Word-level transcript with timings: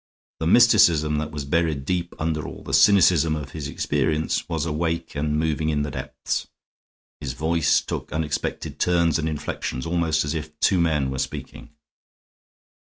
The 0.39 0.47
mysticism 0.47 1.19
that 1.19 1.29
was 1.29 1.45
buried 1.45 1.85
deep 1.85 2.15
under 2.17 2.47
all 2.47 2.63
the 2.63 2.73
cynicism 2.73 3.35
of 3.35 3.51
his 3.51 3.67
experience 3.67 4.49
was 4.49 4.65
awake 4.65 5.13
and 5.13 5.37
moving 5.37 5.69
in 5.69 5.83
the 5.83 5.91
depths. 5.91 6.47
His 7.19 7.33
voice 7.33 7.81
took 7.81 8.11
unexpected 8.11 8.79
turns 8.79 9.19
and 9.19 9.29
inflections, 9.29 9.85
almost 9.85 10.25
as 10.25 10.33
if 10.33 10.59
two 10.59 10.81
men 10.81 11.11
were 11.11 11.19
speaking. 11.19 11.69